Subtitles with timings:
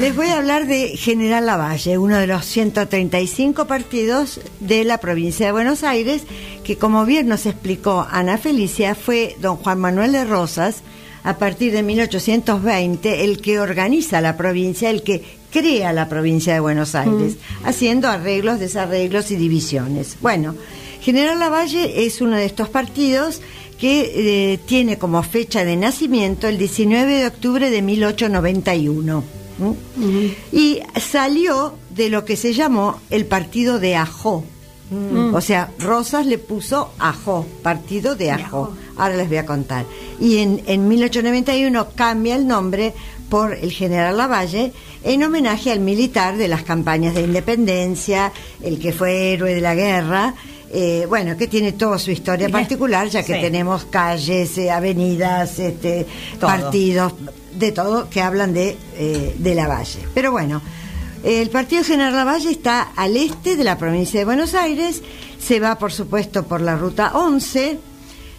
[0.00, 5.46] Les voy a hablar de General Lavalle, uno de los 135 partidos de la provincia
[5.46, 6.22] de Buenos Aires,
[6.62, 10.82] que como bien nos explicó Ana Felicia, fue don Juan Manuel de Rosas,
[11.24, 16.60] a partir de 1820, el que organiza la provincia, el que crea la provincia de
[16.60, 20.16] Buenos Aires, haciendo arreglos, desarreglos y divisiones.
[20.20, 20.54] Bueno,
[21.00, 23.40] General Lavalle es uno de estos partidos
[23.80, 29.37] que eh, tiene como fecha de nacimiento el 19 de octubre de 1891
[30.52, 34.44] y salió de lo que se llamó el partido de Ajó.
[34.90, 35.34] Mm.
[35.34, 38.72] O sea, Rosas le puso Ajó, partido de Ajó.
[38.96, 39.84] Ahora les voy a contar.
[40.20, 42.94] Y en, en 1891 cambia el nombre
[43.28, 44.72] por el general Lavalle
[45.04, 48.32] en homenaje al militar de las campañas de independencia,
[48.62, 50.34] el que fue héroe de la guerra.
[50.70, 56.06] Eh, bueno, que tiene toda su historia particular, ya que tenemos calles, eh, avenidas, este,
[56.38, 57.14] partidos,
[57.54, 60.00] de todo que hablan de, eh, de Lavalle.
[60.12, 60.60] Pero bueno,
[61.24, 65.02] el Partido General Lavalle está al este de la provincia de Buenos Aires,
[65.40, 67.78] se va por supuesto por la ruta 11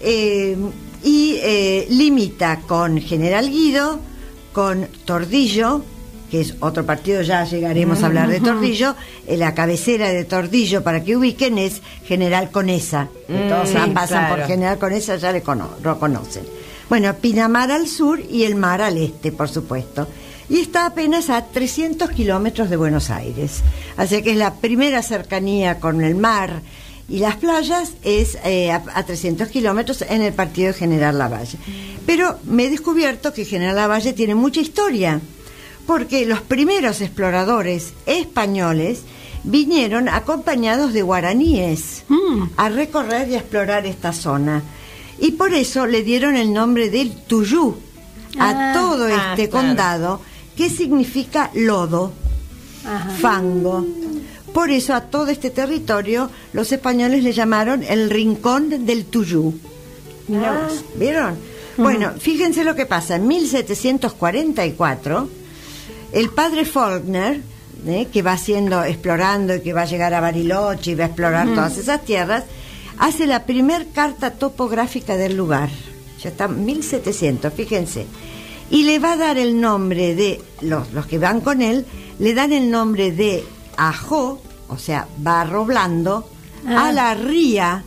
[0.00, 0.56] eh,
[1.02, 1.40] y
[1.88, 3.98] limita con General Guido,
[4.52, 5.82] con Tordillo,
[6.32, 8.96] que es otro partido, ya llegaremos a hablar de Tordillo,
[9.28, 13.10] la cabecera de Tordillo, para que ubiquen, es General Conesa.
[13.28, 15.42] Mm, todos pasan por General Conesa, ya le
[15.82, 16.44] lo conocen.
[16.88, 20.08] Bueno, Pinamar al sur y el mar al este, por supuesto.
[20.48, 23.60] Y está apenas a 300 kilómetros de Buenos Aires.
[23.98, 26.62] Así que es la primera cercanía con el mar
[27.10, 31.58] y las playas es eh, a, 300 kilómetros en el partido de General Lavalle.
[32.06, 35.20] Pero me he descubierto que General Lavalle tiene mucha historia,
[35.86, 39.02] porque los primeros exploradores españoles
[39.44, 42.42] vinieron acompañados de guaraníes mm.
[42.56, 44.62] a recorrer y a explorar esta zona
[45.22, 47.76] y por eso le dieron el nombre del Tuyú
[48.38, 50.20] a ah, todo ah, este condado,
[50.56, 52.12] que significa lodo,
[53.20, 53.86] fango.
[54.52, 59.54] Por eso a todo este territorio los españoles le llamaron el Rincón del Tuyú.
[60.34, 60.68] Ah.
[60.96, 61.36] ¿Vieron?
[61.76, 63.16] Bueno, fíjense lo que pasa.
[63.16, 65.28] En 1744,
[66.12, 67.40] el padre Faulkner,
[67.86, 68.08] ¿eh?
[68.12, 71.48] que va haciendo, explorando y que va a llegar a Bariloche y va a explorar
[71.48, 72.44] todas esas tierras,
[72.98, 75.70] hace la primer carta topográfica del lugar.
[76.22, 78.06] Ya está 1700, fíjense.
[78.70, 81.84] Y le va a dar el nombre de, los, los que van con él,
[82.18, 83.44] le dan el nombre de
[83.76, 86.28] Ajó, o sea, barro blando,
[86.66, 86.92] a ah.
[86.92, 87.84] la ría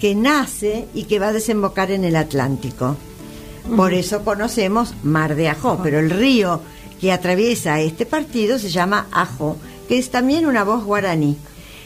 [0.00, 2.96] que nace y que va a desembocar en el Atlántico.
[3.76, 6.60] Por eso conocemos Mar de Ajó, pero el río
[7.00, 9.56] que atraviesa este partido se llama Ajó,
[9.88, 11.36] que es también una voz guaraní.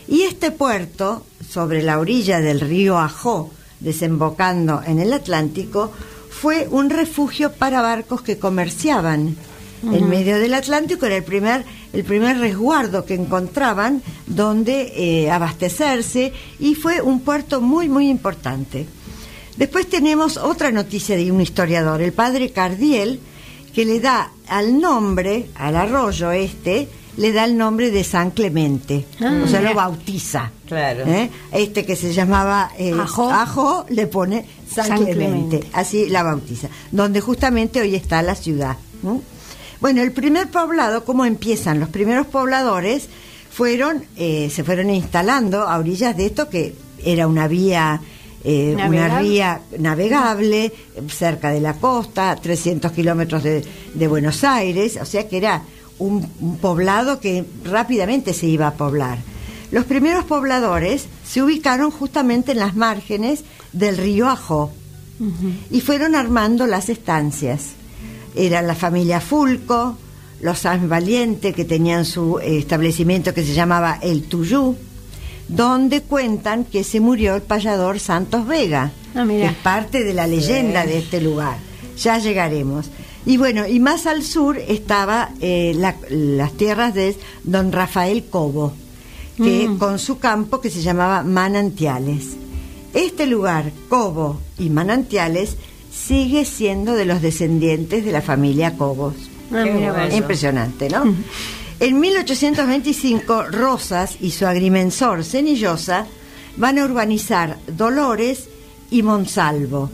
[0.07, 5.93] Y este puerto, sobre la orilla del río Ajó, desembocando en el Atlántico,
[6.31, 9.37] fue un refugio para barcos que comerciaban.
[9.81, 16.33] En medio del Atlántico era el primer, el primer resguardo que encontraban donde eh, abastecerse
[16.59, 18.87] y fue un puerto muy, muy importante.
[19.57, 23.21] Después tenemos otra noticia de un historiador, el padre Cardiel,
[23.75, 29.05] que le da al nombre, al arroyo este, le da el nombre de San Clemente,
[29.21, 30.53] o sea, lo bautiza.
[30.67, 31.05] Claro.
[31.07, 31.31] ¿eh?
[31.53, 33.87] Este que se llamaba eh, Ajo.
[33.89, 35.65] le pone San, Clemente.
[35.73, 38.77] así la bautiza, donde justamente hoy está la ciudad.
[39.81, 41.81] Bueno, el primer poblado, ¿cómo empiezan?
[41.81, 43.09] Los primeros pobladores
[43.51, 46.75] fueron, eh, se fueron instalando a orillas de esto que
[47.05, 48.01] era una vía
[48.51, 50.73] eh, una vía navegable
[51.11, 55.65] cerca de la costa, 300 kilómetros de, de, Buenos Aires, o sea que era
[55.99, 56.23] un,
[56.59, 59.19] poblado que rápidamente se iba a poblar.
[59.71, 63.45] Los primeros pobladores se ubicaron justamente en las márgenes
[63.75, 64.73] del río Ajó
[65.71, 67.73] y fueron armando las estancias.
[68.35, 69.99] Era la familia Fulco,
[70.41, 74.75] los San Valiente, que tenían su establecimiento que se llamaba El Tuyú,
[75.49, 80.27] donde cuentan que se murió el payador Santos Vega, ah, que es parte de la
[80.27, 81.57] leyenda de este lugar.
[81.97, 82.91] Ya llegaremos.
[83.27, 88.73] Y bueno, y más al sur estaba eh, las tierras de don Rafael Cobo,
[89.37, 89.79] que mm.
[89.79, 92.37] con su campo que se llamaba Manantiales.
[92.95, 95.57] Este lugar, Cobo y Manantiales,
[95.93, 99.15] sigue siendo de los descendientes de la familia Cobos.
[99.53, 101.15] Ah, Impresionante, ¿no?
[101.81, 106.07] En 1825, Rosas y su agrimensor Cenillosa
[106.57, 108.49] van a urbanizar Dolores
[108.91, 109.89] y Monsalvo.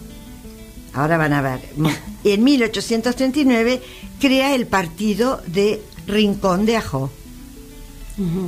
[0.94, 1.60] Ahora van a ver
[2.25, 3.82] en 1839
[4.19, 7.10] crea el partido de Rincón de Ajó,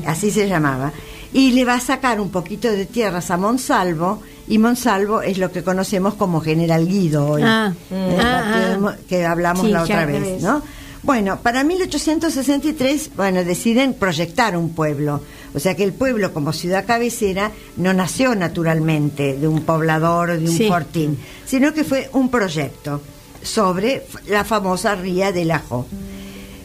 [0.07, 0.93] así se llamaba,
[1.33, 5.51] y le va a sacar un poquito de tierras a Monsalvo, y Monsalvo es lo
[5.51, 7.75] que conocemos como General Guido hoy, ah.
[7.93, 8.95] Ah, ah.
[9.09, 10.63] que hablamos la otra vez, ¿no?
[11.03, 15.23] Bueno, para 1863, bueno, deciden proyectar un pueblo.
[15.55, 20.39] O sea que el pueblo como ciudad cabecera no nació naturalmente de un poblador o
[20.39, 23.01] de un fortín, sino que fue un proyecto
[23.43, 25.87] sobre la famosa ría del Ajo.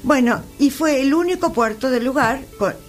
[0.04, 2.42] Bueno, y fue el único puerto del lugar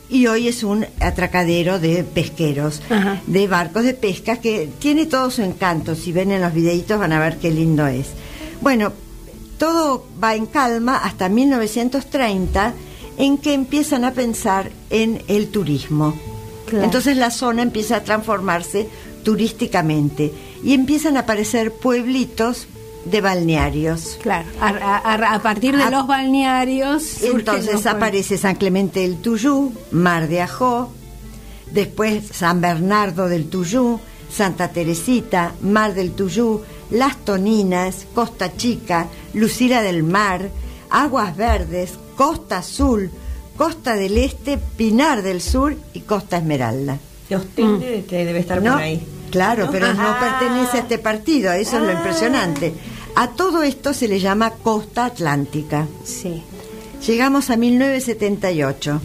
[0.08, 2.80] y hoy es un atracadero de pesqueros,
[3.26, 5.94] de barcos de pesca que tiene todo su encanto.
[5.94, 8.06] Si ven en los videitos van a ver qué lindo es.
[8.62, 8.92] Bueno,
[9.62, 12.74] todo va en calma hasta 1930
[13.16, 16.18] en que empiezan a pensar en el turismo.
[16.72, 18.88] Entonces la zona empieza a transformarse
[19.22, 20.32] turísticamente
[20.64, 22.66] y empiezan a aparecer pueblitos
[23.04, 24.18] de balnearios.
[24.20, 27.22] Claro, a, partir de los balnearios.
[27.22, 30.90] Entonces aparece San Clemente del Tuyú, Mar de Ajó,
[31.70, 36.62] después San Bernardo del Tuyú, Santa Teresita, Mar del Tuyú,
[36.92, 40.50] Las Toninas, Costa Chica, Lucila del Mar,
[40.90, 43.10] Aguas Verdes, Costa Azul,
[43.56, 46.98] Costa del Este, Pinar del Sur y Costa Esmeralda.
[47.30, 47.78] Mm.
[48.08, 49.04] debe estar por ahí.
[49.30, 51.94] Claro, pero no pertenece a este partido, eso es lo ah.
[51.94, 52.74] impresionante.
[53.14, 55.86] A todo esto se le llama Costa Atlántica.
[56.04, 56.42] Sí.
[57.06, 59.00] Llegamos a 1978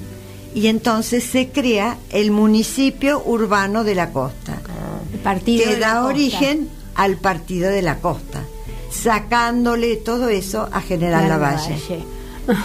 [0.54, 4.62] y entonces se crea el municipio urbano de la costa.
[5.14, 8.44] El partido que da origen al partido de la costa,
[8.92, 11.78] sacándole todo eso a General Lavalle.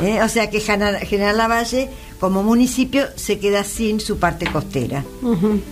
[0.00, 0.22] ¿Eh?
[0.22, 1.88] O sea que General Lavalle
[2.18, 5.04] como municipio se queda sin su parte costera.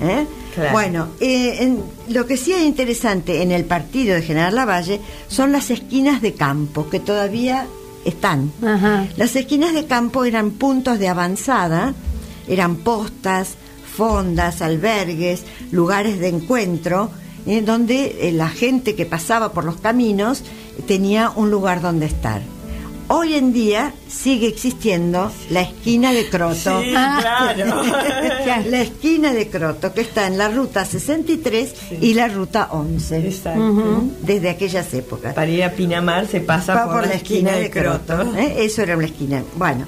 [0.02, 0.26] ¿Eh?
[0.72, 1.76] Bueno, eh,
[2.08, 6.34] lo que sí es interesante en el partido de General Lavalle son las esquinas de
[6.34, 7.66] campo, que todavía
[8.04, 8.52] están.
[9.16, 11.94] Las esquinas de campo eran puntos de avanzada,
[12.48, 13.54] eran postas,
[13.96, 17.10] fondas, albergues, lugares de encuentro,
[17.50, 20.44] eh, donde la gente que pasaba por los caminos
[20.86, 22.42] tenía un lugar donde estar.
[23.08, 26.80] Hoy en día sigue existiendo la esquina de Croto.
[26.80, 27.82] Sí, claro.
[28.70, 33.18] la esquina de Croto, que está en la ruta 63 y la ruta 11.
[33.18, 34.04] Exacto.
[34.22, 35.34] Desde aquellas épocas.
[35.34, 38.32] Para ir a Pinamar se pasa por, la, esquina, de Croto.
[38.36, 38.58] ¿eh?
[38.58, 39.42] Eso era una esquina.
[39.56, 39.86] Bueno,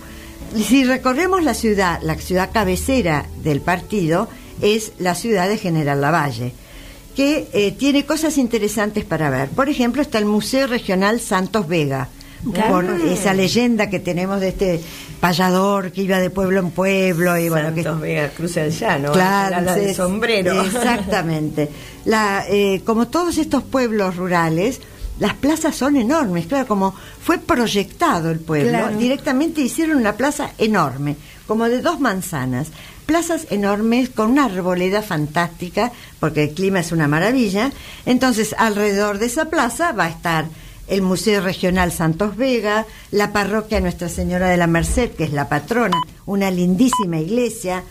[0.57, 4.27] si recorremos la ciudad, la ciudad cabecera del partido
[4.61, 6.55] es la ciudad de General Lavalle
[7.15, 9.49] que eh, tiene cosas interesantes para ver.
[9.51, 12.09] Por ejemplo, está el Museo Regional Santos Vega,
[12.69, 14.81] por esa leyenda que tenemos de este
[15.21, 19.61] payador que iba de pueblo en pueblo y bueno que Vega Cruz del Llano claro
[19.61, 20.61] la sombrero.
[20.67, 21.69] exactamente.
[22.05, 24.81] La, eh, como todos estos pueblos rurales
[25.21, 28.89] las plazas son enormes claro como fue proyectado el pueblo.
[28.99, 31.17] Directamente hicieron una plaza enorme
[31.47, 32.69] como de dos manzanas
[33.07, 37.71] plazas enormes con una arboleda fantástica porque el clima es una maravilla.
[38.07, 40.47] Entonces alrededor de esa plaza va a estar
[40.89, 45.49] el Museo Regional Santos Vega, la parroquia Nuestra Señora de la Merced, que es la
[45.49, 47.85] patrona, una lindísima iglesia,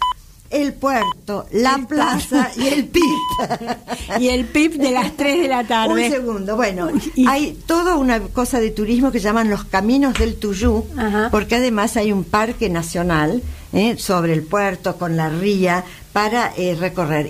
[0.52, 3.04] el puerto, la plaza y el PIP.
[4.20, 6.06] y el PIP de las 3 de la tarde.
[6.06, 6.90] Un segundo, bueno,
[7.28, 10.86] hay toda una cosa de turismo que llaman los caminos del Tuyú,
[11.32, 13.42] porque además hay un parque nacional
[13.74, 17.30] eh, sobre el puerto con la ría para eh, recorrer.